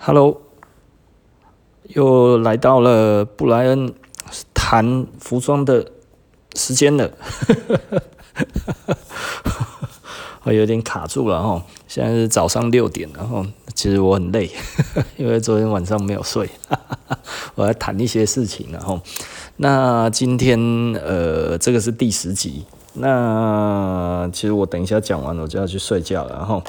[0.00, 0.40] Hello，
[1.88, 3.92] 又来到了布莱恩
[4.54, 5.90] 谈服装的
[6.54, 7.10] 时间了，
[10.44, 11.62] 我 有点卡住了哈。
[11.88, 14.48] 现在是早上六点，然后其实我很累，
[15.18, 16.48] 因为昨天晚上没有睡，
[17.56, 19.00] 我要谈一些事情，然后
[19.56, 20.58] 那今天
[20.94, 26.62] 呃，这个是第十集，那其实我等一下讲完我就要去睡觉了，然后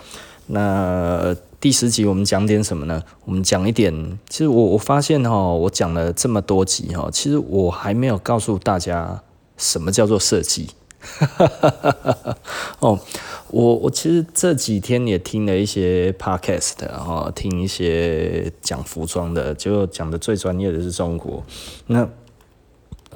[0.48, 1.36] 那。
[1.62, 3.04] 第十集我们讲点什么呢？
[3.26, 9.22] 我们讲一点，其实我我发现哈，我讲了这么多集哈，其实我还没有告诉大家
[9.58, 10.70] 什么叫做设计。
[12.80, 12.98] 哦，
[13.50, 21.44] 我我其实这几天也听了一些 podcast，然后听一些讲服装的，就讲的最专业的是中国。
[21.88, 22.08] 那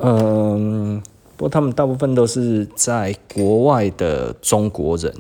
[0.02, 1.02] 嗯，
[1.38, 5.14] 不过他们大部分都是在国外的中国人。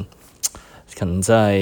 [0.97, 1.59] 可能在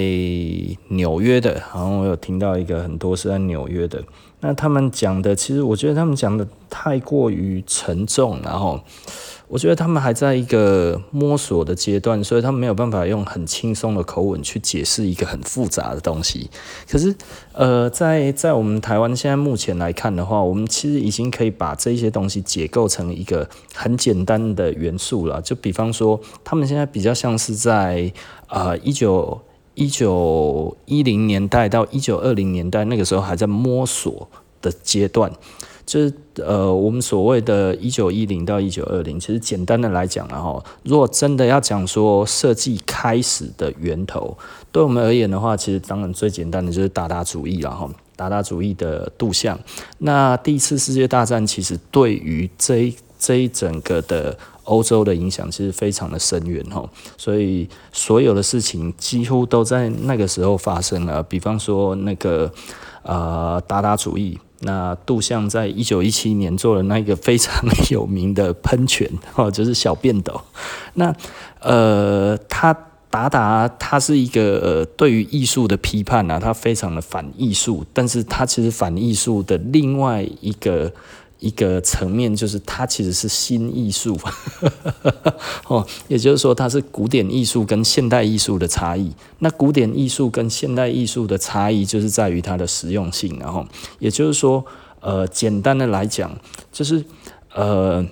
[0.90, 4.04] 纽约的，好像我有听到一个很多是在纽约的。
[4.42, 8.82] 那他们讲的，其实我觉得他们讲的太过于沉重，然后
[9.48, 16.50] 我觉得他们还在一个摸索的阶段，所以他们没有办法用很轻松的口吻去解释一个很复杂的东西。
[16.90, 17.16] 可是，
[17.54, 25.42] 呃，在在我们台湾现在目前来看的话，我们其实已经可以把这些东西解构成一个很简单的元素了。
[25.42, 28.12] 就比方说，他们现在比较像是在。
[28.52, 29.42] 啊，一九
[29.82, 34.30] 一九一零年代到一九二零年代，那个时候还在摸索
[34.62, 35.32] 的阶段，
[35.88, 44.38] 就是呃，我们所谓的“一九一零”到“一九二零”，其实简单的来讲，然后如果真的要讲说设计开始的源头，
[44.72, 49.60] 对我们而言的话，其实当然最简单的就是达达主义了哈，达达主义的杜象。
[49.98, 54.38] 那第一次世界大战其实对于这一这一整个的。
[54.64, 61.24] 欧洲的影响其实非常的深远哦，所以所有的事情几乎都在那个时候发生了。
[61.24, 62.52] 比方说那个
[63.04, 67.54] 呃达达主义，那杜象在一九一七年做了那个非常
[67.90, 70.40] 有名的喷泉哈， 就是小便斗。
[70.94, 71.16] 那
[71.60, 72.72] 呃他
[73.10, 80.94] 达达他是一个呃对于艺术的批判啊，他非常的反艺术，但是他其实反艺术的另外一个。
[81.42, 84.16] 一个层面就是它其实是新艺术，
[85.68, 89.12] 哦，也就是说它是古典艺术跟现代艺术的差异。
[89.40, 93.66] 那古典艺术跟现代艺术的差异就是在于它的实用性，然后
[93.98, 94.64] 也就是说，
[95.00, 96.32] 呃，简单的来讲，
[96.72, 97.04] 就是
[97.56, 98.06] 呃，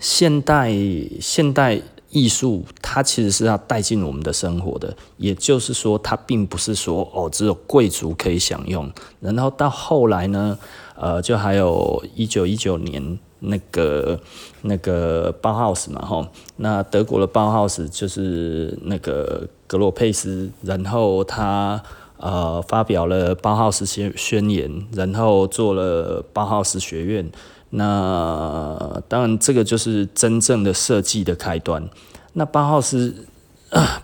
[0.00, 0.72] 现代
[1.20, 1.78] 现代
[2.08, 8.90] 艺术它其实是要带进我们的生活的，也就是说，它并不是说哦，只有贵族可以享用，
[9.20, 10.58] 然后到后来呢。
[11.00, 14.20] 呃，就还有一九一九年那个
[14.60, 21.82] 那个包豪斯嘛，吼，那德国的包豪斯就是那个格罗佩斯，然后他
[22.18, 27.32] 呃发表了包豪斯宣宣言，然后做了包豪斯学院，
[27.70, 31.88] 那当然这个就是真正的设计的开端。
[32.34, 33.24] 那包豪斯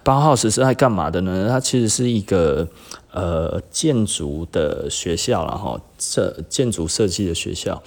[0.03, 1.47] 包豪斯是爱干嘛的呢？
[1.51, 2.67] 它其实是一个。
[3.16, 7.82] 呃，建筑的学校，然后设建筑设计的学校，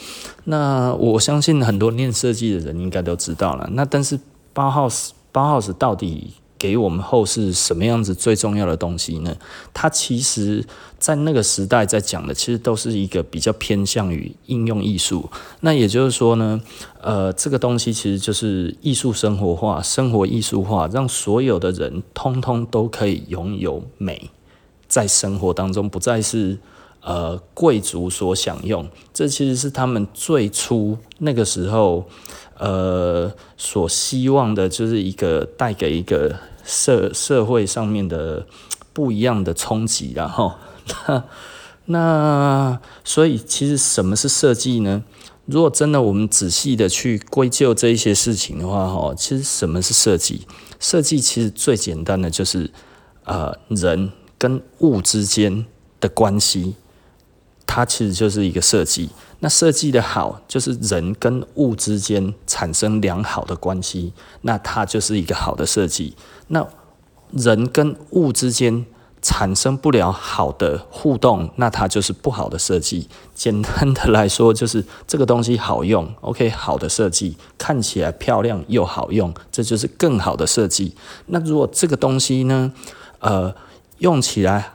[0.45, 3.69] 那我相信很多念设计的人应该都知道了。
[3.73, 4.19] 那但是
[4.53, 9.35] 包豪斯，包豪斯到底给我们后世什么样子最重要的东西呢？
[9.72, 10.66] 它其实
[10.97, 15.29] 在那个时代在讲的，其实都是一个比较偏向于应用艺术。
[15.59, 16.59] 那也就是说呢，
[17.03, 24.31] 呃，这个东西其实就是艺术生活化、生活艺术化，让所有的人通通都可以拥有美。
[24.89, 26.57] 在生活当中，不再是
[27.01, 32.09] 呃贵族所享用，这其实是他们最初那个时候
[32.57, 36.35] 呃所希望的，就是一个带给一个
[36.66, 38.45] 社社会上面的
[38.91, 40.53] 不一样的冲击，然后
[41.06, 41.23] 那
[41.85, 45.03] 那所以其实什么是设计呢？
[45.45, 50.47] 如果真的我们仔细的去归咎这一些事情的话，哈，其实什么是设计？
[50.79, 52.71] 设计其实最简单的就是
[53.23, 54.11] 呃人。
[54.39, 55.66] 跟物之间
[56.00, 56.73] 的关系，
[57.68, 59.09] 它其实就是一个设计。
[59.41, 66.15] 那设计的好，就是人跟物之间产生良好的关系，那它就是一个好的设计。
[66.47, 66.68] 那
[67.31, 68.86] 人跟物之间
[69.21, 73.07] 产生不了好的互动，那它就是不好的设计。
[73.33, 80.95] 简单的来说，就是这个东西好用，OK，好的设计，看起来漂亮又好用，这就是更好的设计。
[81.27, 82.74] 那如果这个东西呢，
[83.19, 83.53] 呃，
[84.00, 84.72] 用起来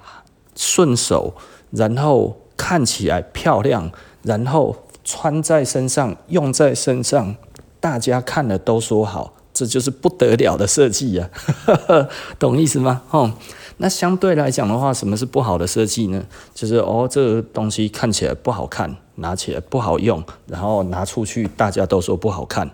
[0.57, 1.35] 顺手，
[1.71, 3.91] 然后看起来漂亮，
[4.23, 7.35] 然后穿在身上、用在身上，
[7.81, 11.29] 大家看了都说好，这就是不得了的设计呀，
[12.39, 13.03] 懂意思吗？
[13.11, 13.33] 哦，
[13.79, 16.25] 那相对来讲的话，什么是不好的设计呢？
[16.55, 22.71] 就是哦，这个东西看起来不好看，拿起来不好用，然后拿出去大家都说不好看。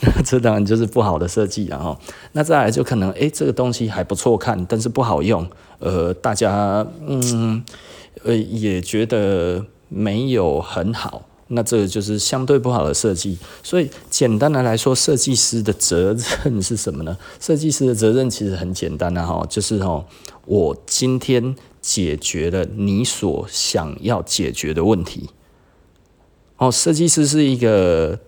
[0.00, 1.98] 那这当然就是不好的设计了哈。
[2.32, 5.46] 那再来就可能，诶，这个东西还不错看，但是不好用。
[5.78, 7.64] 呃，大家嗯，
[8.24, 11.22] 呃，也觉得没有很好。
[11.48, 13.38] 那这个就是相对不好的设计。
[13.62, 17.16] 所以简单的来说，设计师的责任是什么呢？
[17.38, 20.04] 设计师的责任其实很简单的哈，就是哈，
[20.46, 25.30] 我今天解决了你所想要解决的问题。
[26.56, 28.18] 哦，设计师是一个。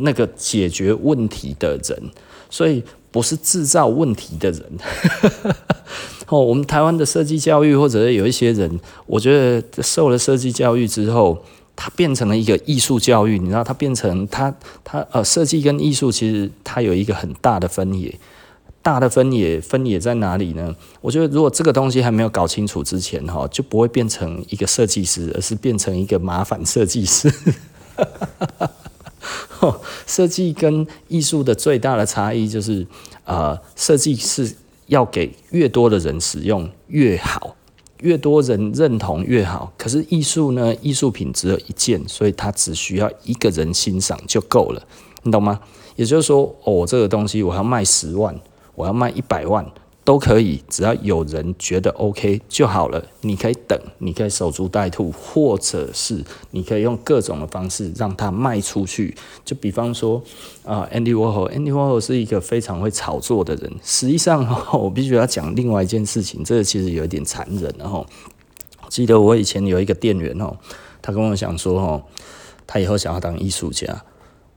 [0.00, 2.02] 那个解决问题的人，
[2.50, 4.62] 所以不是制造问题的人。
[6.28, 11.38] 哦，我们台湾的设计教育，或者有一些人，我觉得受了设计教育之后，
[11.76, 13.38] 他变成了一个艺术教育。
[13.38, 14.52] 你知道，他变成他
[14.82, 18.18] 他呃，设计跟艺术其实它有一个很大的分野。
[18.82, 20.72] 大的分野分野在哪里呢？
[21.00, 27.32] 我觉得如果这个东西还没有搞清楚之前，哈，就不会变成一个设计师，而是变成一个麻烦设计师。
[30.06, 32.86] 设计跟艺术的最大的差异就是，
[33.24, 34.54] 呃，设计是
[34.86, 37.56] 要给越多的人使用越好，
[38.00, 39.72] 越多人认同越好。
[39.78, 44.82] 可是艺术呢，艺术品只有一件，所以它只需要一个人欣赏就够了，
[45.22, 45.60] 你懂吗？
[45.96, 48.38] 也就是说，哦，这个东西我要卖十万，
[48.74, 49.64] 我要卖一百万。
[50.06, 53.04] 都可以，只要有人觉得 OK 就好了。
[53.22, 59.16] 你可以等，你可以守株待兔，或者是你可以用各种的方式让它卖出去。
[59.44, 60.22] 就比方说，
[60.64, 63.72] 啊，Andy Warhol，Andy Warhol 是一个非常会炒作的人。
[63.82, 67.74] 实际上，我必须要讲另外一件事情，这个其实有一点残忍。
[67.76, 68.06] 然后，
[68.88, 70.56] 记得我以前有一个店员哦，
[71.02, 72.00] 他跟我讲说，哦，
[72.64, 74.04] 他以后想要当艺术家。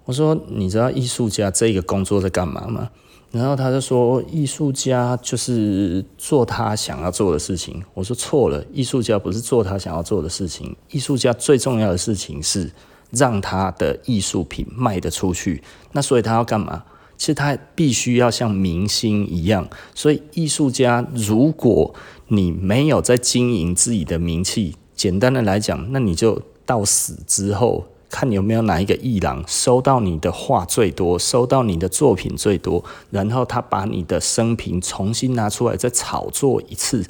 [0.10, 2.90] 我说，你知道艺术家这个工作在干嘛吗？
[3.30, 7.84] 然后他就说，艺术家就是做他想要做的事情。
[7.94, 10.76] 我说错了，艺术家不是做他想要做的事情。
[10.90, 12.72] 艺术家最重要的事情是
[13.12, 15.62] 让他的艺术品卖得出去。
[15.92, 16.84] 那所以他要干嘛？
[17.16, 19.70] 其实他必须要像明星一样。
[19.94, 21.94] 所以艺术家，如果
[22.30, 27.86] 你没有在经营自己的名气，简单的来讲，那你就到死之后。
[28.10, 37.06] 看有没有哪一个艺廊收到你的画最多，收到你的作品最多，然后他把你的生平重新拿出来再炒作一次，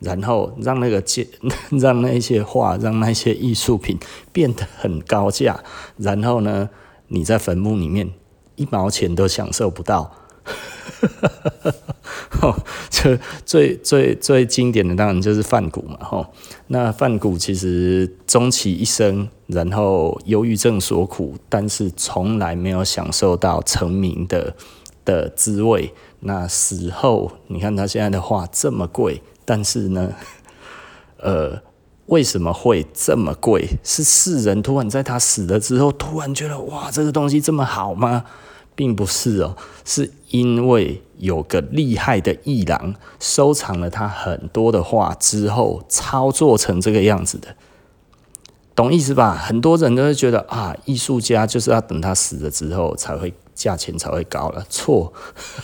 [0.00, 1.24] 然后让那个价，
[1.70, 3.96] 让那些画，让那些艺术品
[4.32, 5.62] 变得很高价，
[5.96, 6.68] 然后呢，
[7.08, 8.10] 你在坟墓里面
[8.56, 10.12] 一毛钱都享受不到。
[12.90, 16.26] 这最最最经典的当然就是梵谷嘛，吼。
[16.68, 24.54] 那梵谷其实终其一生，然后忧郁症所苦，但是从来没有享受到成名的
[25.04, 25.92] 的滋味。
[26.20, 30.12] 那死后，你看他现在的画这么贵，但是呢，
[31.18, 31.62] 呃，
[32.06, 33.66] 为什么会这么贵？
[33.82, 38.24] 是世人突然在他死了之后，突然觉得哇，这个东西这么好吗？
[38.80, 39.54] 并不是哦，
[39.84, 47.54] 是因为有个厉害的艺廊收藏了他很多的画之后，操作成这个样子的，
[48.74, 49.34] 懂意思吧？
[49.34, 55.12] 很多人都会觉得啊，艺术家就是要等他死了之后才会价钱才会高了，错，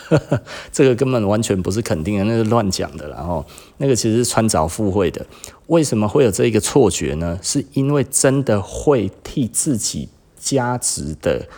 [0.71, 3.09] 这个根本完全不是肯定的，那是乱讲的。
[3.09, 3.43] 然后
[3.79, 5.25] 那个其实是穿凿附会的。
[5.69, 7.39] 为什么会有这一个错觉呢？
[7.43, 11.49] 是因为真的会替自己加值的。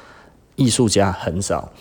[0.59, 1.73] 艺术家很少，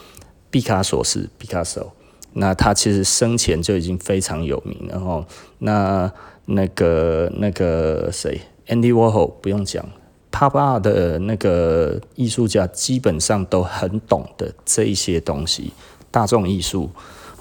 [0.51, 1.91] 毕卡索是毕卡索，
[2.33, 5.25] 那他其实生前就已经非常有名了哈。
[5.57, 6.11] 那
[6.45, 9.83] 那个那个谁，Andy Warhol 不用讲
[10.31, 15.73] ，Pop Art 的那个艺术家基本上都很懂得这一些东西，
[16.11, 16.91] 大众艺术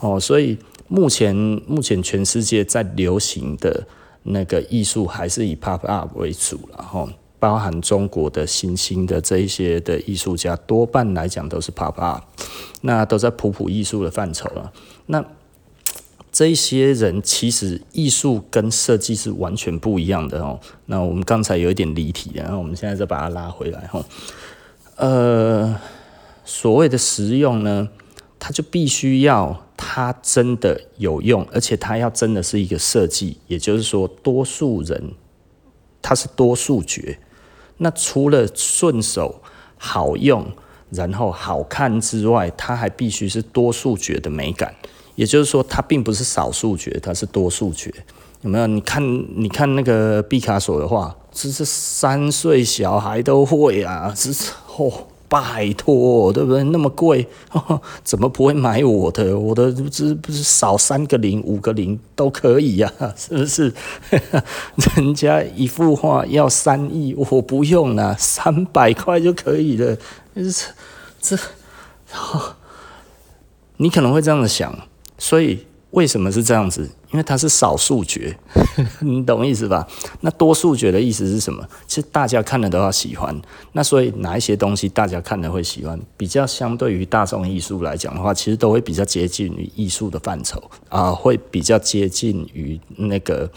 [0.00, 0.19] 哦。
[0.19, 3.87] 所以目前目前全世界在流行的
[4.23, 7.07] 那个艺术还是以 Pop Art 为主，了哈。
[7.38, 12.25] 包含中国的新兴的这一些的艺术家，多半来讲都是 pop Up，
[12.81, 14.73] 那都在普普艺术的范畴了。
[15.07, 15.25] 那
[16.33, 20.61] 这一些人其实艺术跟设计是完全不一样的哦。
[20.85, 24.05] 那我们刚才有一点离题，然后我们现在再把它拉回来哈。
[24.97, 25.81] 呃，
[26.45, 27.88] 所谓的实用呢，
[28.38, 35.12] 它就必须要它真的有用，而且它要真的是一个设计，也就是说，多数人
[36.02, 37.19] 它是多数决。
[37.78, 39.42] 那除了顺手、
[39.76, 40.47] 好用，
[40.90, 44.75] 然后好看之外，它还必须是多数觉的美感。
[45.14, 47.92] 也就是说，它并不是少数觉，它是多数觉。
[48.42, 48.66] 有没有？
[48.66, 49.02] 你看，
[49.40, 54.12] 你看那个毕卡索的话，这是三岁小孩都会啊！
[54.14, 54.92] 这是哦，
[55.28, 56.62] 拜托，对不对？
[56.64, 57.26] 那么贵，
[58.04, 59.38] 怎么不会买我的？
[59.38, 63.73] 我的不是不是少三个零、五个零都可以呀、 是不是？
[64.97, 69.97] 人家一幅画要三亿，我不用了，三百块就可以了。
[70.35, 70.42] 这
[71.21, 71.37] 这，
[73.78, 74.76] 你可能会这样子想，
[75.18, 75.66] 所以。
[75.96, 76.82] 为什么是这样子？
[77.10, 78.36] 因为它是少数决，
[79.00, 79.86] 你懂意思吧？
[80.20, 81.66] 那多数决的意思是什么？
[81.86, 83.34] 其实大家看了都要喜欢。
[83.72, 85.98] 那所以哪一些东西大家看了会喜欢？
[86.14, 93.50] 比较相对于大众艺术来讲的话，其实都会比较接近于艺术的范畴啊，会比较接近于那个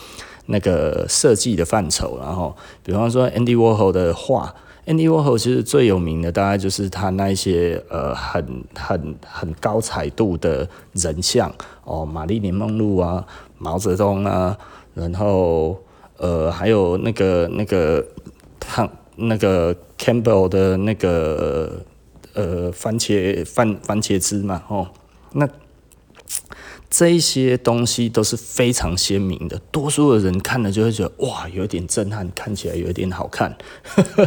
[0.46, 2.18] 那个设计的范畴。
[2.20, 2.56] 然后，
[2.86, 4.56] 比方说 Andy Warhol 的画。
[4.88, 11.54] Andy Warhol 其实最有名的大概就是他那一些呃很很很高彩度的人像
[11.90, 13.26] 哦，玛丽莲梦露啊，
[13.58, 14.58] 毛泽东啊，
[14.94, 15.82] 然后
[16.18, 18.06] 呃还有那个那个
[18.60, 21.82] 他那个 Campbell 的那个
[22.34, 24.88] 呃番茄番番茄汁嘛哦
[25.34, 25.50] 那。
[26.90, 33.56] 这一些东西都是非常鲜明的，多数的人看了就会觉得哇，有点震撼，看起来有点好看。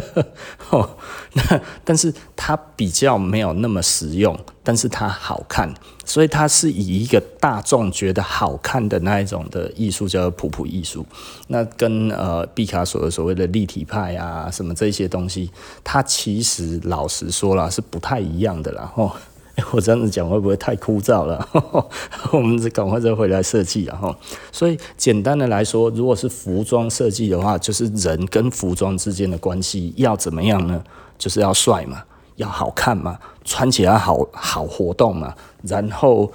[0.71, 0.97] 哦，
[1.33, 5.73] 那但是它比较没有那么实用，但是它好看，
[6.05, 11.05] 所以它是以一个大众觉得好看的那一种的艺术叫做普普艺术。
[11.47, 15.51] 那跟呃毕卡索的所谓的立体派啊什么这些东西，
[15.83, 18.89] 它其实老实说了是不太一样的啦。
[18.95, 19.11] 哦
[19.71, 21.47] 我这样子讲会不会太枯燥了？
[22.33, 23.95] 我们赶快再回来设计啊！
[24.01, 24.17] 哈，
[24.51, 30.83] 所以简单的来说，如果是服装设计的话，就是人跟服装之间的关系要怎么样呢？
[31.19, 32.03] 就是要帅嘛，
[32.37, 36.31] 要好看嘛，穿起来好好活动嘛，然后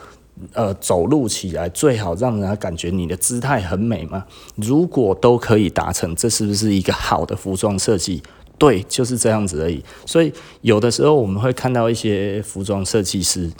[0.52, 4.24] 呃走路起来最好让人家感觉你的姿态很美嘛。
[4.54, 8.22] 如果都可以达成，这是不是一个好的服装设计？
[8.58, 9.82] 对，就是这样子而已。
[10.04, 13.50] 所以有的时候我们会看到一些服装设计师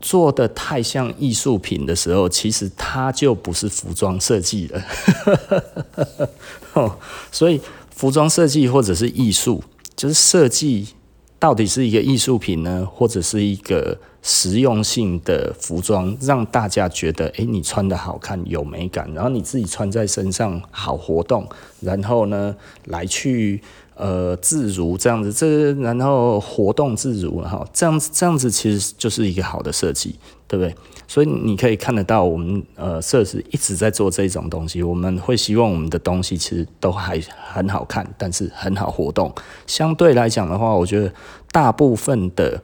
[0.00, 4.82] 做的太像艺术品的时候，其实它就不是服装设计了。
[6.74, 6.98] 哦，
[7.32, 7.60] 所以
[7.94, 9.62] 服装设计或者是艺术，
[9.96, 10.88] 就是设计
[11.38, 21.48] 到底是一个艺术品呢，或者是一个实用性的服装，让大家觉得，诶，你穿得好看，有美感，然后你自己穿在身上好活动，
[21.80, 22.56] 然后呢，
[22.86, 23.62] 来去
[23.94, 30.16] 呃自如这样子，这然后活动自如哈，这样子这样子其实就是一个好的设计，
[30.48, 30.74] 对不对？
[31.06, 39.32] 所以你可以看得到，我们呃设计一直在做这种东西，我们会希望我们的东西其实都还很好看，但是很好活动。
[39.68, 41.12] 相对来讲的话，我觉得
[41.52, 42.60] 大部分的。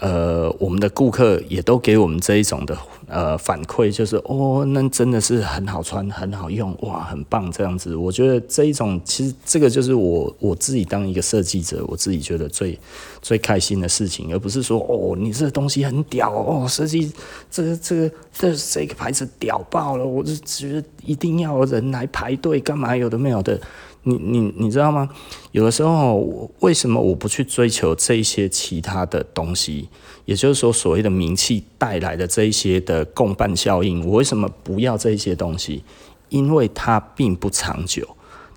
[0.00, 2.78] 呃，我们的顾客也都给我们这一种的
[3.08, 7.96] 呃反馈，就是哦，那真的是很好穿，很好用，哇，很棒这样子。
[7.96, 12.78] 我觉得这一种其实这个就是我我自己当一个设计者，我自己觉得最
[13.20, 17.12] 最开心的事情，而不是说哦，你这个东西很屌哦，设计
[17.50, 23.60] 这个这个这这个牌子屌爆了，我就觉得一定要人来排队干嘛，有的没有的。
[24.08, 25.08] 你你你知道吗？
[25.52, 29.88] 有的时候，为什么我不去追求这一些其他的东西？
[30.24, 35.84] 也就是说，所谓的名气带来的这一些的共伴效应，我为什么不要这一些东西？
[36.30, 38.06] 因为它并不长久。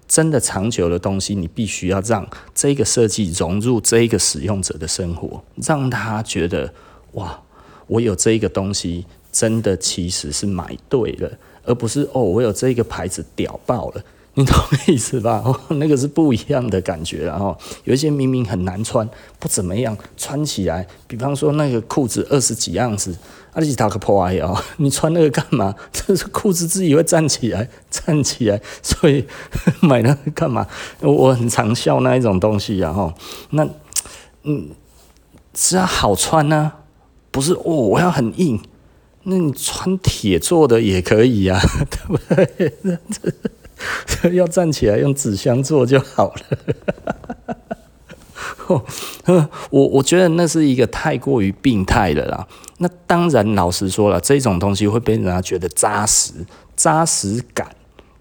[0.07, 6.73] 真的长久的东西，你必须要让这个设计融入这一个使用者的生活，让他觉得
[7.13, 7.41] 哇，
[7.87, 11.31] 我有这一个东西，真的其实是买对了，
[11.63, 14.03] 而不是哦，我有这个牌子屌爆了。
[14.33, 15.41] 你懂我意思吧？
[15.45, 17.25] 哦，那个是不一样的感觉。
[17.25, 19.07] 然后有一些明明很难穿，
[19.39, 23.13] 不怎么样，穿起来，比方说那个裤子二十几样子，
[23.51, 24.31] 啊，你打个破啊！
[24.77, 25.75] 你穿那个干嘛？
[25.91, 29.25] 这是裤子自己会站起来，站起来，所以
[29.81, 30.65] 买那个干嘛？
[31.01, 32.77] 我很常笑那一种东西。
[32.77, 33.13] 然后
[33.49, 33.67] 那
[34.43, 34.69] 嗯，
[35.53, 36.71] 只要好穿呢，
[37.31, 38.61] 不是哦，我要很硬，
[39.23, 42.97] 那你穿铁做的也可以呀，啊，对不对？
[44.33, 46.41] 要站起来用纸箱做就好了。
[49.69, 52.47] 我我觉得那是一个太过于病态的啦。
[52.77, 56.31] 那当然，老实说了，这种东西会被人家觉得扎实，
[56.75, 57.67] 扎实感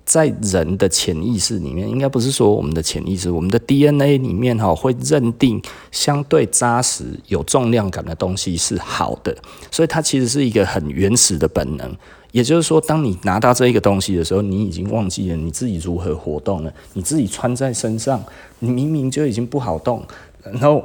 [0.05, 5.63] 在人的潜意识里面，应该不是说我们的潜意识，我们的 DNA 里面哈会认定
[5.93, 9.37] 相对扎实、有重量感的东西是好的，
[9.71, 11.97] 所以它其实是一个很原始的本能。
[12.33, 16.73] 也就是说，当你拿到这一个东西的时候，你已经忘记了你自己如何活动了。
[16.93, 18.23] 你自己穿在身上，
[18.61, 20.07] 你明明就已经不好动，
[20.43, 20.85] 然后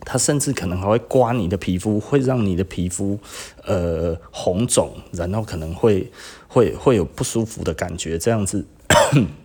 [0.00, 3.18] 它甚至可能还会刮你的皮肤，会让你的皮肤
[3.64, 6.10] 呃红肿，然后可能会
[6.48, 8.64] 会会有不舒服的感觉，这样子。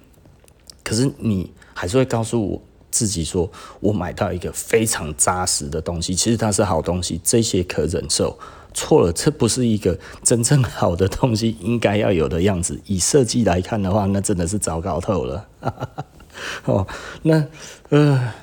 [0.83, 3.48] 可是你还是会告诉我自己说，
[3.79, 8.36] 我买到一个非常扎实的东西，其实它是好东西，这些可忍受。
[8.73, 12.79] 错了，这不是一个真正好的东西应该要有的样子。
[12.85, 15.47] 以设计来看的话，那真的是糟糕透了。
[16.65, 16.88] 哦，
[17.23, 17.45] 那
[17.89, 18.33] 呃，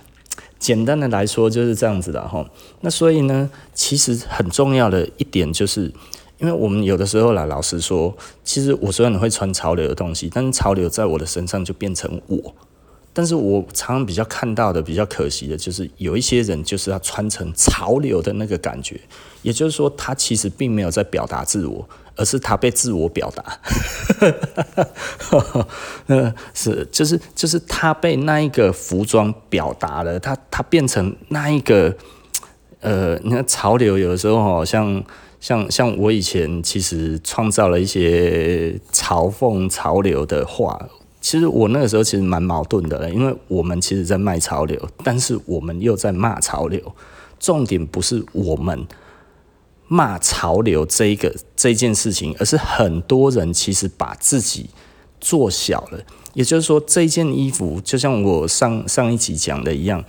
[0.58, 2.44] 简单的来说就是这样子的哈。
[2.80, 5.92] 那所以呢，其实很重要的一点就是，
[6.38, 8.14] 因为我们有的时候啦，老实说，
[8.44, 12.54] 其实我虽然会穿潮流的东西，但是潮流在我的身上就变成我。
[13.16, 19.00] 但是我常常比较看到的比较可惜的就是有一些人就是要穿成潮流的那个感觉，
[19.40, 23.58] 也就是说他其实并没有在表达自我，而是他被自我表达。
[26.08, 31.96] 嗯， 是就是就是他被那一个服装表达了，他他变成那一个
[32.80, 35.02] 呃，你看潮流有的时候好像
[35.40, 40.86] 像像我以前其实创造了一些嘲讽潮流的话。
[41.26, 46.80] 其实我那个时候其实蛮矛盾的，因为我们其实在卖潮流，但是我们又在骂潮流。
[47.40, 48.86] 重点不是我们
[49.88, 54.70] 骂潮流这一个这件事情，而是很多人其实把自己
[55.20, 55.98] 做小了。
[56.32, 60.04] 也就是说，这件衣服就像我上上一集讲的一样。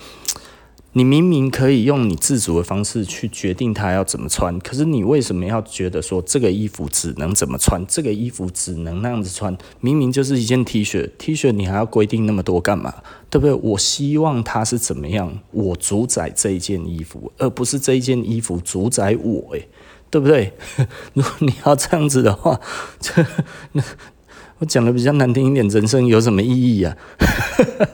[0.98, 9.56] 你明明可以用你自主的方式去决定它要怎么穿，可是你为什么要觉得说这个衣服只能怎么穿，这个衣服只能那样子穿？
[9.80, 12.92] 明明就是一件 T 恤，T 恤你还要规定那么多干嘛？
[13.30, 13.54] 对不对？
[13.54, 19.68] 我希望它是怎么样，我主宰这一件衣服，而不是这一件衣服主宰我，诶，
[20.10, 20.52] 对不对？
[21.14, 22.60] 如果你要这样子的话，
[23.00, 23.24] 这
[23.74, 23.84] 那。
[24.60, 26.96] 我讲的比较难听一点，人生有什么意义呀？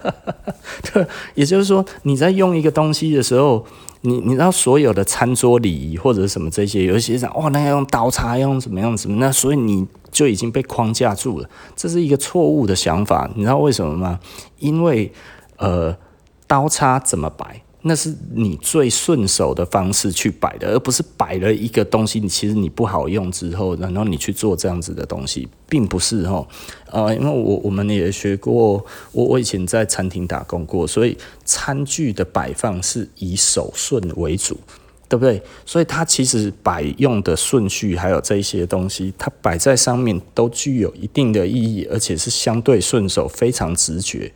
[0.94, 1.06] 对，
[1.36, 3.66] 也就是说，你在用一个东西的时候，
[4.02, 13.30] 你你知道所有的餐桌礼仪或者什么这些，有些人哦，那要用刀叉，用什么样子，那所以你就已经被框架住了，这是一个错误的想法。
[13.36, 14.20] 你知道为什么吗？
[14.60, 15.12] 因为
[15.58, 15.96] 呃，
[16.48, 17.62] 刀叉怎么摆？
[17.86, 26.48] 那是你最顺手的方式去摆的，而不是摆了一个东西，你其实你不好用之后，然后你去做这样子的东西，并不是哈。
[26.90, 34.58] 呃，因为我我们也学过，我我以前在餐厅打工过，所以餐具的摆放是以手顺为主，
[35.10, 35.42] 对不对？
[35.66, 44.32] 所以它其实摆用的顺序还有这些东西，它摆在上面都具有一定的意义，而且是相对顺手，非常直觉。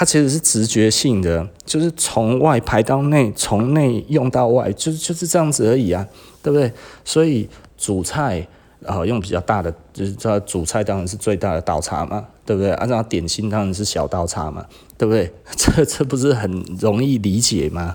[0.00, 6.06] 它其实是直觉性的，就是从外排到内，从内用到外，就是就是这样子而已啊，
[6.42, 6.72] 对不对？
[7.04, 8.40] 所以主菜
[8.86, 12.72] 啊、呃，用比较大的，就是它主菜当然是最大的刀叉嘛，对不对？
[12.72, 14.64] 按、照点心当然是小刀叉嘛，
[14.96, 15.30] 对不对？
[15.54, 17.94] 这这不是很容易理解吗？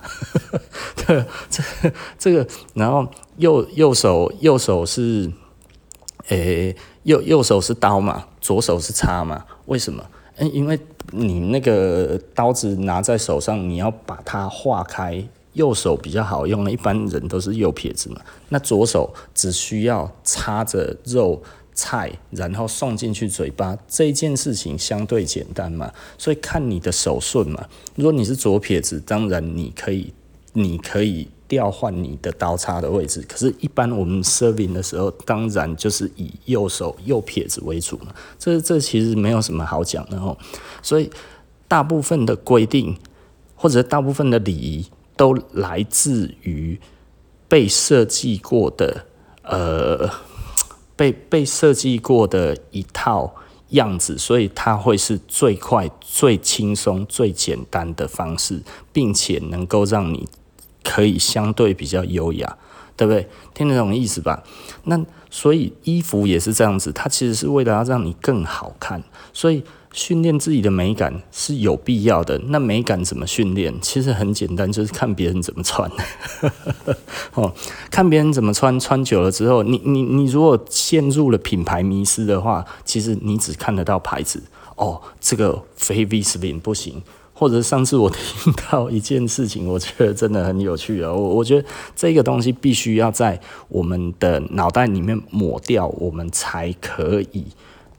[0.96, 1.64] 这这
[2.20, 5.32] 这个，然后右右手右手是，
[6.28, 9.44] 诶、右右手是刀嘛，左手是叉嘛？
[9.66, 10.06] 为什么？
[10.38, 10.78] 嗯因为
[11.12, 16.70] 你那个刀子拿在手上，你要把它划开，右手比较好用。
[16.70, 21.42] 一般人都是右撇子嘛，那左手只需要插着肉
[21.74, 25.92] 菜，然后送进去嘴巴，这件事情相对简单嘛。
[26.18, 27.66] 所以看你的手顺嘛。
[27.96, 30.14] 如果你是左撇子，当然你可以，
[30.54, 31.28] 你可以。
[31.48, 38.08] 调换你的刀叉的位置，可是，一般我们 serving 的时候，当然就是以右手右撇子为主嘛。
[38.40, 40.36] 这这其实没有什么好讲的哦。
[40.82, 41.10] 所以，
[41.68, 42.98] 大部分的规定
[43.56, 46.80] 或者大部分的礼仪都来自于
[47.48, 49.06] 被设计过的，
[49.44, 50.10] 呃，
[50.96, 53.36] 被被设计过的一套
[53.70, 60.28] 样子，所以它会是最快、最轻松、最简单的方式，并且能够让你。
[60.86, 62.58] 可以相对比较优雅，
[62.96, 63.28] 对不对？
[63.54, 64.44] 听得懂意思吧？
[64.84, 72.38] 那所以衣服也是这样子，它其实是为了要让你更好看，所以训练自己的美感是有必要的。
[72.50, 73.74] 那美感怎么训练？
[73.82, 75.90] 其实很简单，就是看别人怎么穿。
[77.34, 77.54] 哦，
[77.90, 84.44] 看别人怎么穿，穿久了之后，你你你如果陷入了品牌迷失的话，其实你只看得到牌子。
[84.76, 87.02] 哦，这个非 V-Slim 不行。
[87.38, 91.12] 或者上次我听到一件事情，我觉得真的很有趣啊！
[91.12, 97.46] 我我觉得这个东西必须要在我们的脑袋里面抹掉，我们才可以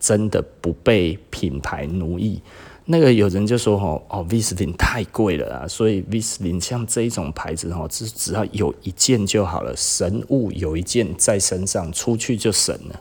[0.01, 2.41] 真的不被品牌奴役。
[2.87, 13.01] 那个有人就说：“哦哦，V-Slim 太贵了啊！”所以 V-Slim 像这一种牌子哦，只只要有一件就好了，神物有一件在身上，出去就神了。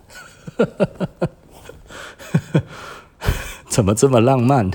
[3.69, 4.69] 怎么这么浪漫？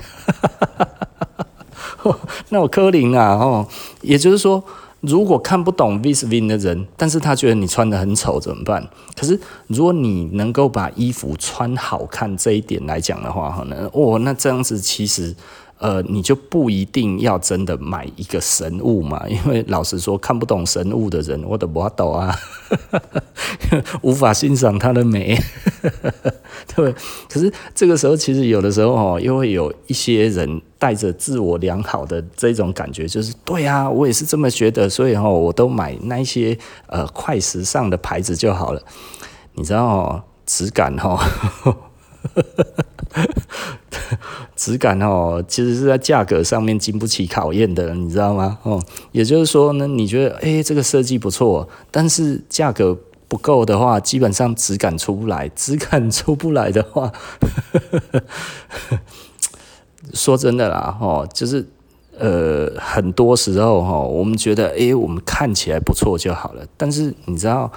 [2.49, 3.67] 那我柯林啊，哦，
[4.01, 4.63] 也就是说，
[5.01, 8.87] 如果看不懂 V-Slim 的人，但是他觉得你穿得很丑怎么办？
[9.15, 15.35] 可是如果你能够把衣服穿好看这一点来讲的话，哈，呢，哦，那这样子其实，
[15.79, 22.35] 呃，你就不一定要真的买一个神物嘛， 因为老实说，看不懂神物的人，我的不懂啊，
[24.01, 25.39] 无法欣赏它的美，
[26.75, 26.93] 对。
[27.27, 38.81] 可是这个时候，其实有的时候哦，又会有一些人带着自我良好的这种感觉，就是对啊，我也是这么觉得，所以哦，我都买那些呃快时尚的牌子就好了。
[39.53, 41.19] 你知道哦，质感哦。
[44.55, 48.57] 质感哦，其实是在价格上面经不起考验的，你知道吗？
[48.63, 55.47] 哦，也就是说呢，你觉得诶，这个设计不错，但是价格不够的话，基本上质感出不来。
[55.49, 57.11] 质感出不来的话，
[60.13, 61.65] 说真的啦，哦，就是
[62.17, 66.65] 呃，很多时候哈，我们觉得诶，我们看起来不错就好了。
[66.77, 67.71] 但是你知道，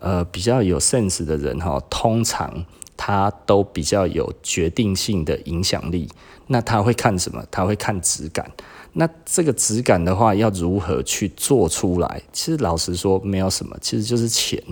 [0.00, 2.64] 呃，比较有 sense 的人哈，通常。
[3.02, 6.06] 他都比较有决定性的影响力，
[6.48, 7.42] 那他会看什么？
[7.50, 8.50] 他会看质感。
[8.92, 12.20] 那这个质感的话，要如何去做出来？
[12.30, 14.62] 其实老实说，没有什么，其实就是钱。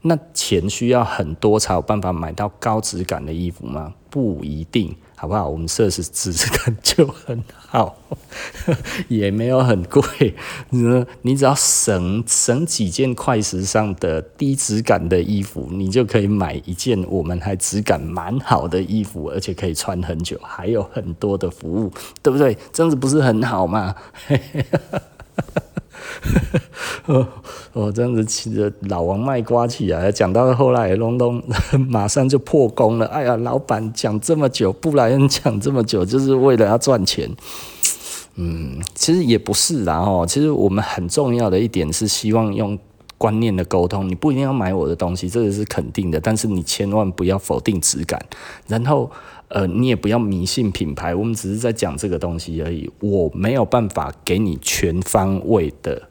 [0.00, 3.92] 那钱需要很多才有办法买到高质感的衣服吗？
[4.08, 4.96] 不一定。
[5.20, 5.48] 好不好？
[5.48, 7.96] 我们设施质感就很好，
[9.08, 10.32] 也没有很贵。
[10.70, 22.56] 你你只要省省几件快时尚的低质感的衣服，你就可以买一件我们还质感蛮好的衣服，而且可以穿很久，还有很多的服务，对不对？
[22.72, 23.96] 这样子不是很好吗？
[27.06, 27.26] 哦，
[27.72, 31.42] 哦，这样子起着老王卖瓜起来，讲到后来，隆隆，
[31.88, 33.06] 马上就破功了。
[33.06, 37.30] 哎呀，老板讲这么久，布莱恩讲这么久，就是为了要赚钱。
[38.40, 42.78] 嗯，其实也不是啦，哦，其实我们很重要的一点是希望用
[43.18, 44.08] 观念的沟通。
[44.08, 48.18] 你不一定要买我的东西，这个是肯定的，但是你千万不要否定质感，
[48.66, 49.10] 然后。
[49.50, 52.90] 呃，你也不要迷信品牌，我们只是在讲这个东西而已。
[53.00, 56.02] 我没有办法给你全方位的。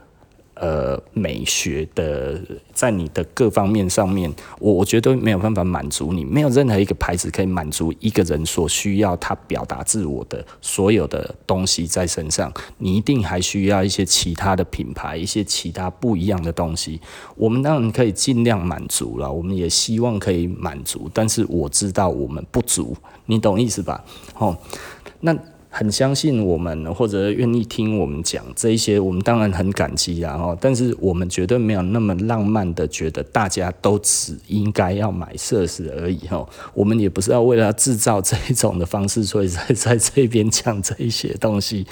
[0.59, 2.41] 呃，美学的
[2.73, 16.99] 在你的各方面上面，我我觉得没有办法满足你，没有任何一个牌子可以满足一个人所需要他表达自我的所有的东西在身上，你一定还需要一些其他的品牌，一些其他不一样的东西。
[17.35, 22.95] 我们当然可以尽量满足了，我们也希望可以满足，但是我知道我们不足，
[23.27, 24.03] 你懂意思吧？
[24.39, 24.57] 哦，
[25.19, 25.37] 那。
[25.77, 30.33] 很相信我们，或者愿意听我们讲这一些，我们当然很感激啊！
[30.33, 36.49] 哦，但是我们绝对没有那么浪漫的觉得大家都只应该要买设施而已哦。
[36.73, 41.85] 我们也不是要为了制造这一种的方式，所以在在这边讲这一些东西。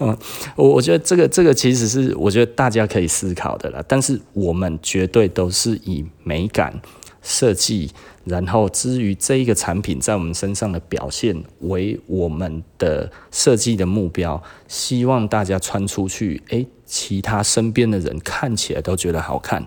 [0.00, 0.14] 嗯，
[0.56, 3.82] 我我觉得这个这个其实是我觉得大家可以思考的啦。
[3.88, 6.78] 但是我们绝对都是以美感
[7.22, 7.90] 设计。
[8.24, 19.66] 然后，至于这一个产品在我们身上的表现为我们的设计的目标，希望大家穿出去，诶，其他身边的人看起来都觉得好看。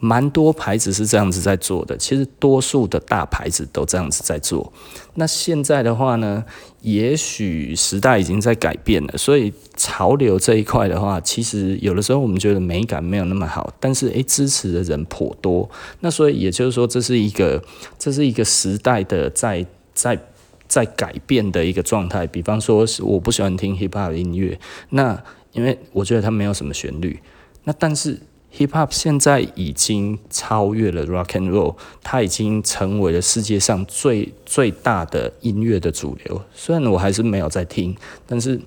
[0.00, 4.72] 蛮多牌子是这样子在做的，其实多数的大牌子都这样子在做。
[5.14, 6.44] 那现在的话呢，
[6.82, 15.68] 也许时代已经在改变了，所以潮流这一块的话，其实有的时候我们觉得美感没有那么好，但是诶，支持的人颇多。
[15.98, 17.60] 那所以也就是说，这是一个
[17.98, 20.16] 这是一个时代的在在
[20.68, 22.24] 在改变的一个状态。
[22.24, 27.18] 比方说，我不喜欢听 hip hop 音乐，那因为我觉得它没有什么旋律。
[27.64, 28.20] 那但是。
[28.56, 36.42] Hip Hop 现在已经超越了 Rock and Roll，它已经成为了世界上最最大的音乐的主流。
[36.54, 37.94] 虽然我还是没有在听，
[38.26, 38.60] 但是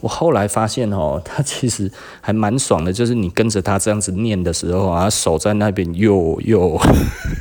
[0.00, 1.90] 我后来发现哦， 它其实
[2.20, 2.92] 还蛮爽的。
[2.92, 6.78] 就是你跟着它这样子念的时候啊，手在那边又又，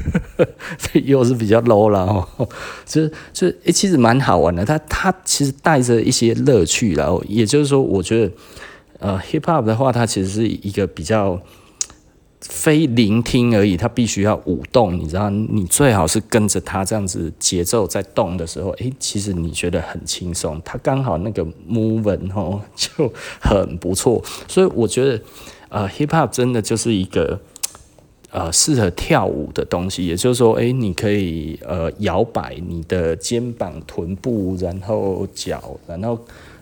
[1.03, 2.47] 又是比较 low 了哦。
[2.85, 4.63] 就是就诶、欸，其实蛮好玩的。
[4.63, 8.31] 它它其实带着一些乐趣，然后也就是说，我觉得
[8.99, 11.41] 呃，Hip Hop 的话，它其实是一个比较。
[12.41, 15.29] 非聆听而已，它必须要舞动，你知道？
[15.29, 24.23] 你最好是跟着它这样子节奏在动的时候，诶，其实你觉得很轻松，它刚好那个 movement 哦 就很不错。
[24.47, 25.21] 所以我觉得，
[25.67, 27.37] 呃，hip hop 真的就是一个
[28.31, 36.17] 呃适合跳舞的东西，也就是说，诶，你可以呃摇摆你的肩膀、臀部，然后脚，然后。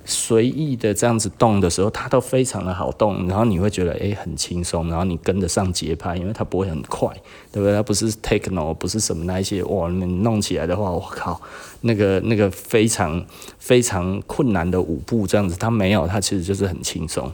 [0.10, 7.14] 随意的这样子动的时候，它都非常的好动，然后你会觉得诶、很轻松，然后你跟得上节拍，因为它不会很快，
[7.52, 7.76] 对不对？
[7.76, 11.42] 它不是 techno，不是什么那一些哇，你弄起来的话，我靠，
[11.82, 13.22] 那个那个非常
[13.60, 17.30] 非常困难的舞步这样子，它没有，它其实就是很轻松。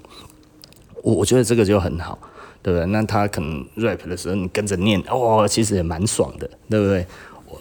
[1.04, 2.18] 我我觉得这个就很好，
[2.64, 2.88] 对不对？
[2.88, 7.06] 那他可能 rap 的时候你跟着念，哦，其实也蛮爽的，对不对？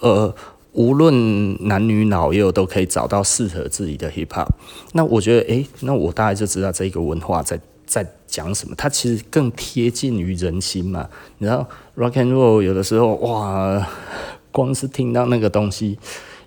[0.00, 0.34] 呃。
[0.72, 4.48] 无论男女老幼都可以找到适合自己的 hip hop。
[4.92, 8.74] 那我觉得，诶、那我大概就知道这个文化在在讲什么。
[8.76, 11.08] 它其实更贴近于人心嘛。
[11.38, 13.86] 你知道，rock and roll 有的时候，哇，
[14.50, 15.98] 光是听到那个东西，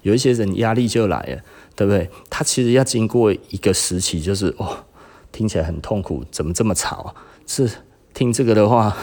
[0.02, 1.42] 有一些人压力就来了，
[1.76, 2.10] 对不对？
[2.30, 4.86] 他其实要经过一个时期，就是哦，
[5.32, 7.14] 听起来很痛苦，怎么这么吵啊？
[7.46, 7.70] 是
[8.14, 8.98] 听这个的话。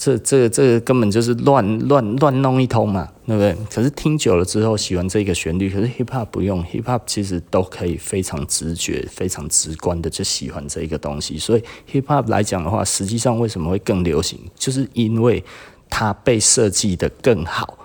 [0.00, 3.54] 这这这根本就是乱乱乱弄一通嘛，对不对？
[3.70, 11.36] 可是听久了之后喜欢这个旋律，可是 hip hop 不用，hip hop 其实都可以非常直觉、非常直观的就喜欢这一个东西。
[11.36, 15.44] 所以 hip hop 来讲的话，实际上为什么会更流行，就是因为
[15.90, 17.76] 它被设计得更好。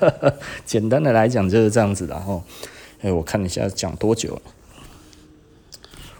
[0.66, 2.06] 简单的来讲就是这样子。
[2.06, 2.42] 然后，
[3.00, 4.42] 哎，我看一下讲多久了。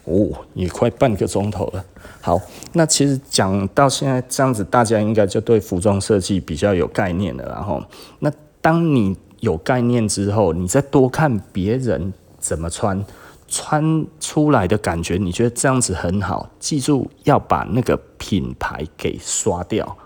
[0.09, 1.85] 哦，也快半个钟头了。
[2.21, 2.41] 好，
[2.73, 7.45] 那其实讲到现在这样子，大家应该就对服装设计比较有概念了。
[7.45, 7.83] 然后，
[8.21, 13.05] 那当你有概念之后，你再多看别人怎么穿，
[13.47, 16.49] 穿出来的感觉，你觉得这样子很好。
[16.59, 19.97] 记住要把那个品牌给刷掉，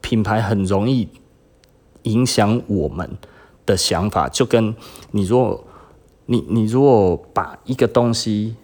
[0.00, 1.08] 品牌很容易
[2.02, 3.10] 影响我们
[3.64, 4.28] 的想法。
[4.28, 4.74] 就跟
[5.10, 5.64] 你如果
[6.26, 8.54] 你你如果把一个东西。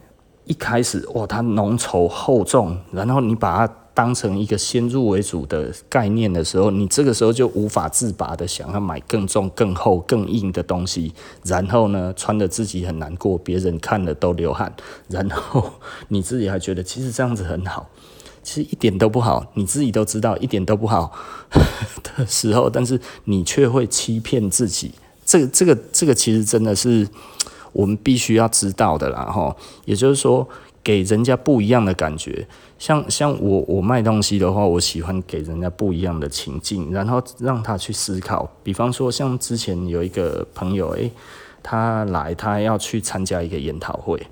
[0.48, 11.12] 一开始哇，它浓稠厚重，然后你把它当成一个先入为主的概念的时候，你这个时候就无法自拔的想要买更重、更厚、更硬的东西，
[11.44, 14.72] 然后呢，穿得自己很难过，别人看了都流汗，
[15.08, 15.70] 然后
[16.08, 17.90] 你自己还觉得其实这样子很好，
[18.42, 21.12] 其实一点都不好，你自己都知道一点都不好
[22.16, 24.92] 的时候，但是你却会欺骗自己，
[25.26, 27.06] 这个、这个、这个其实真的是。
[27.78, 30.48] 我们必须要知道的啦，哈，也就是说，
[30.82, 32.44] 给人家不一样的感觉。
[32.76, 38.50] 像像我我卖东西的话，我喜欢给人家不一样的情境，然后让他去思考。
[38.64, 41.12] 比方说，像之前有一个朋友，诶，
[41.62, 44.26] 他来，他要去参加一个研讨会，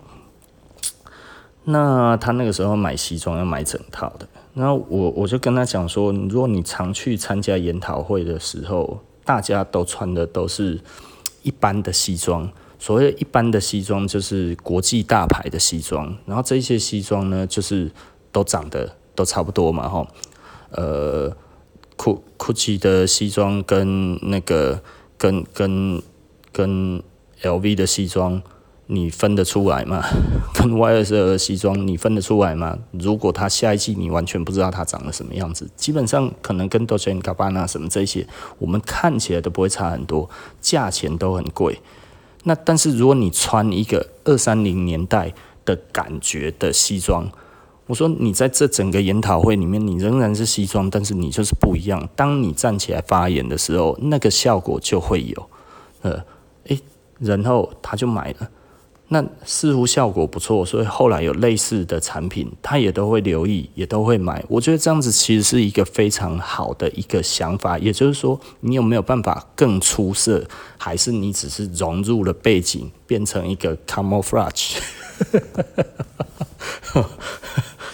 [1.63, 10.81] 那他那个时候买西装要买整套的，然后我我就跟他讲说，如果你常去参加研讨会的时候，大家都穿的都是
[11.43, 12.51] 一般的西装。
[12.79, 17.91] 所谓一般的西装，就是国际大牌的西装，然后这些西装呢，就是
[18.31, 20.07] 都长得都差不多嘛，哈，
[20.71, 21.35] 呃
[21.97, 24.83] ，Gucci 的西装跟那个
[25.17, 26.03] 跟跟
[26.53, 27.03] 跟
[27.43, 28.43] LV 的西装，
[28.87, 30.03] 你分得出来吗？
[30.55, 32.79] 跟 YSL 的西装，你分得出来吗？
[32.93, 38.27] 如果他下一季你完全不知道他长得什么样子，基本上可能跟 Dolce & Gabbana 什么这些，
[38.59, 40.29] 我们看起来都不会差很多，
[40.61, 41.81] 价钱都很贵。
[42.49, 47.29] 那但是如果你穿一个二三零年代的感觉的西装，
[47.87, 52.09] 我说你在这整个研讨会里面，你仍然是西装，但是你就是不一样。
[52.15, 55.51] 当你站起来发言的时候，那个效果就会有，
[56.03, 56.23] 呃，
[56.69, 56.81] 诶，
[57.19, 58.49] 然后他就买了。
[59.09, 64.45] 那似乎效果不错，所以后来有类似的产品，他也都会留意，也都会买。
[64.49, 67.79] 我觉得这样子其实是一个非常好的一个想法。
[67.79, 70.45] 也就是说，你有没有办法更出色，
[70.77, 74.79] 还是你只是融入了背景，变成一个 camouflage，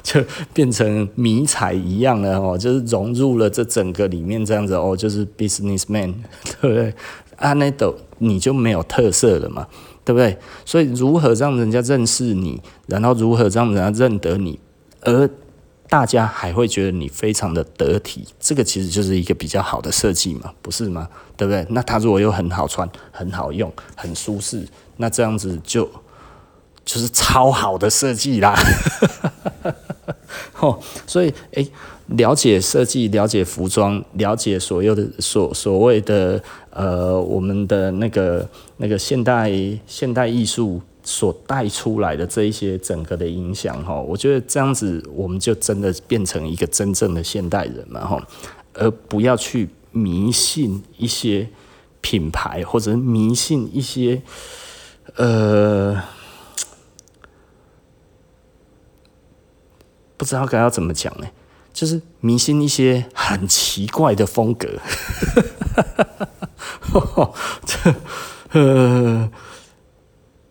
[0.02, 6.14] 就变成迷彩一样了哦，就是融入了这整个里面这样子哦，就是 businessman，
[6.60, 6.94] 对不对？
[7.36, 9.66] 啊，那都你就没有特色了嘛。
[10.04, 10.36] 对不对？
[10.64, 14.58] 所以如何让人家认识你，然后如何让人家认得你，
[15.00, 15.28] 而
[15.88, 21.08] 大家还会觉得你非常的得体，这个其实就是一个比较好的设计嘛，不是吗？
[21.36, 21.66] 对不对？
[21.70, 25.88] 那它如果又很好穿、很好用、很舒适，那这样子就
[26.84, 28.58] 就是超好的设计啦。
[30.60, 31.70] 哦，所以诶。
[32.16, 39.52] 了解设计，了解服装，了解所有的所所谓的呃，我们的那个那个现代
[39.86, 48.26] 现代艺术所带出来的这一些整个的影响哈，我觉得这样子我们就真的变成一个真正的现代人嘛哈，
[48.74, 51.48] 而不要去迷信一些
[52.00, 54.22] 品牌或者迷信一些
[55.16, 56.02] 呃，
[60.16, 61.26] 不知道该要怎么讲呢？
[61.72, 64.68] 就是迷信一些很奇怪的风格，
[67.64, 67.94] 这
[68.52, 69.30] 呃，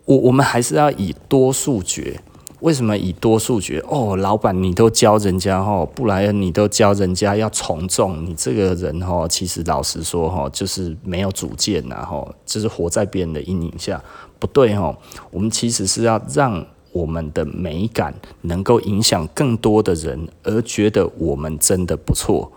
[0.04, 2.20] 我我们还是要以多数决。
[2.60, 3.80] 为什么以多数决？
[3.88, 14.00] 哦，老板你都教人家哈，布莱恩你都教人家要从众，你这个人哈，其实老实说哈，就是没有主见呐哈，就是活在别人的阴影下，
[14.38, 14.96] 不对哈。
[15.30, 16.66] 我们其实是要让。
[16.92, 22.52] 我们的美感能够影响更多的人，而觉得我们真的不错。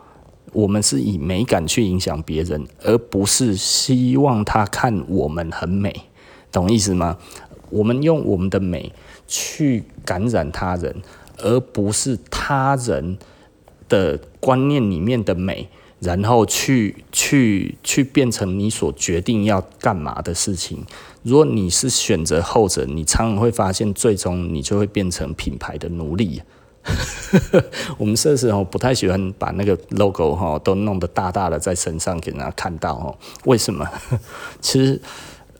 [0.52, 5.94] 我们是以美感去影响别人，而不是希望他看我们很美，
[6.52, 7.18] 懂意思吗？
[7.70, 8.94] 我们用我们的美
[9.28, 10.96] 去感染他人，
[11.40, 13.18] 而不是他人
[13.90, 15.68] 的观念里面的美，
[16.00, 20.86] 然后去去去变成你所决定要干嘛的事情。
[21.24, 26.42] 如果你是选择后者，你常常会发现，最终你就会变成品牌的奴隶。
[27.98, 33.18] 我们设施不太喜欢把那个 logo 哈都弄得大大的在身上给人家看到哦。
[33.46, 33.84] 为什么？
[34.62, 35.02] 其实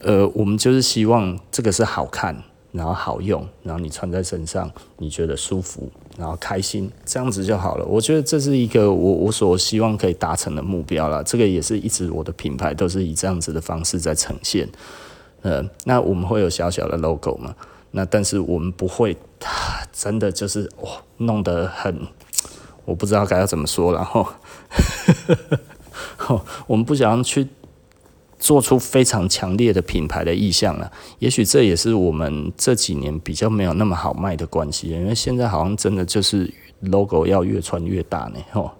[0.02, 7.86] 呃，我们就是希望这个是好看，然后好用，然后你穿在身上你觉得舒服，然后开心，这样子就好了。
[7.86, 11.24] 我觉得这是一个我我所希望可以达成的目标了。
[11.24, 14.68] 这个也是一直我的品牌都是以这样子的方式在呈现。
[15.42, 17.56] 呃，那我们会有小小的 logo 嘛？
[17.92, 19.16] 那但是我们不会，
[19.94, 22.08] 真的就是哇，弄得很，
[22.84, 24.28] 我不知道该要怎么说，然后，
[26.68, 27.48] 我们不想去
[28.40, 30.92] 做出非常强烈的品牌的意向了。
[31.20, 38.40] 也许这也是我们这几年比较没有那么好卖的关系，因为现在好像真的就是 logo 要越穿越大呢。
[38.52, 38.72] 吼，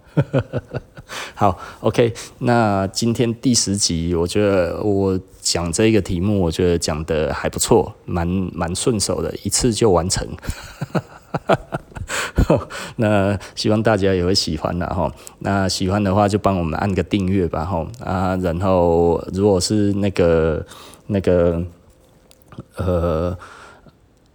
[1.34, 5.18] 好，OK，那今天第十集，我觉得我。
[5.46, 10.26] 讲这个题目，我觉得讲得还不错，蛮蛮顺手的，一次就完成。
[12.96, 15.12] 那希望大家也会喜欢的哈。
[15.40, 18.36] 那喜欢的话，就帮我们按个订阅吧哈啊。
[18.36, 20.64] 然后如果是那个
[21.08, 21.62] 那个
[22.76, 23.36] 呃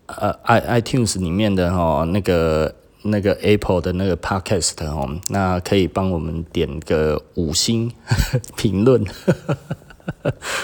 [0.08, 7.92] 呃 i iTunes 里面的哈，那个那个 Apple 的那个 Podcast 哈，那可以帮我们点个五星
[8.56, 9.06] 评论。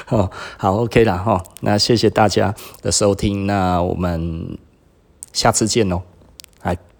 [0.05, 1.41] 好 好，OK 了哈。
[1.61, 4.57] 那谢谢大家的收听，那我们
[5.31, 6.01] 下次见喽，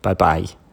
[0.08, 0.67] 拜拜。